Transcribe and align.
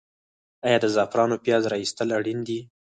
آیا 0.65 0.77
د 0.81 0.85
زعفرانو 0.95 1.35
پیاز 1.45 1.63
را 1.71 1.77
ایستل 1.81 2.09
اړین 2.17 2.39
دي؟ 2.47 2.59